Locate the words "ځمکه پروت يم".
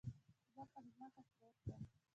0.95-1.81